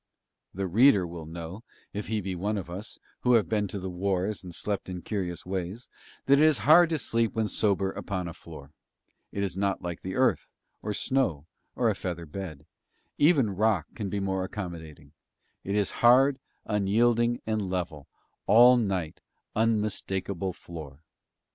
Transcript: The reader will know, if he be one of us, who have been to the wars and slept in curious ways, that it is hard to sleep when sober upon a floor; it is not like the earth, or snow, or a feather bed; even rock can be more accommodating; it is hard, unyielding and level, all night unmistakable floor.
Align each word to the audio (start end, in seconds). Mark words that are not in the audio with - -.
The 0.51 0.65
reader 0.65 1.05
will 1.05 1.27
know, 1.27 1.63
if 1.93 2.07
he 2.07 2.21
be 2.21 2.33
one 2.35 2.57
of 2.57 2.71
us, 2.71 2.97
who 3.19 3.33
have 3.33 3.47
been 3.47 3.67
to 3.67 3.77
the 3.77 3.87
wars 3.91 4.43
and 4.43 4.51
slept 4.51 4.89
in 4.89 5.03
curious 5.03 5.45
ways, 5.45 5.89
that 6.25 6.39
it 6.41 6.43
is 6.43 6.57
hard 6.65 6.89
to 6.89 6.97
sleep 6.97 7.35
when 7.35 7.47
sober 7.47 7.91
upon 7.91 8.27
a 8.27 8.33
floor; 8.33 8.71
it 9.31 9.43
is 9.43 9.55
not 9.55 9.83
like 9.83 10.01
the 10.01 10.15
earth, 10.15 10.51
or 10.81 10.95
snow, 10.95 11.45
or 11.75 11.87
a 11.87 11.93
feather 11.93 12.25
bed; 12.25 12.65
even 13.19 13.51
rock 13.55 13.85
can 13.93 14.09
be 14.09 14.19
more 14.19 14.43
accommodating; 14.43 15.11
it 15.63 15.75
is 15.75 15.91
hard, 16.01 16.39
unyielding 16.65 17.39
and 17.45 17.69
level, 17.69 18.07
all 18.47 18.77
night 18.77 19.21
unmistakable 19.55 20.51
floor. 20.51 21.03